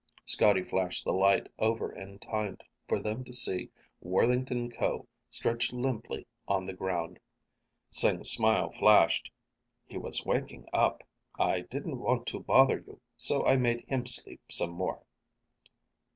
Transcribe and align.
Scotty 0.25 0.63
flashed 0.63 1.03
the 1.05 1.13
light 1.13 1.47
over 1.59 1.91
in 1.93 2.17
time 2.17 2.57
for 2.87 2.99
them 2.99 3.23
to 3.23 3.31
see 3.31 3.69
Worthington 4.01 4.71
Ko 4.71 5.05
stretch 5.29 5.71
limply 5.71 6.25
on 6.47 6.65
the 6.65 6.73
ground. 6.73 7.19
Sing's 7.91 8.31
smile 8.31 8.71
flashed. 8.71 9.29
"He 9.85 9.99
was 9.99 10.25
waking 10.25 10.65
up. 10.73 11.03
I 11.37 11.59
didn't 11.59 11.99
want 11.99 12.25
to 12.29 12.39
bother 12.39 12.79
you, 12.79 12.99
so 13.15 13.45
I 13.45 13.57
made 13.57 13.85
him 13.87 14.07
sleep 14.07 14.41
some 14.49 14.71
more." 14.71 15.03